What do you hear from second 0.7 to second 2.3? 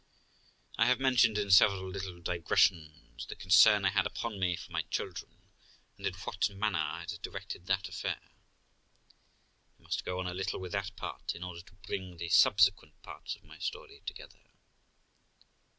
I have mentioned in several little